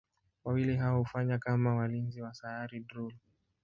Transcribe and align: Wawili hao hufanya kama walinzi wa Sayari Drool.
Wawili 0.43 0.75
hao 0.75 0.99
hufanya 0.99 1.37
kama 1.37 1.75
walinzi 1.75 2.21
wa 2.21 2.33
Sayari 2.33 2.79
Drool. 2.79 3.13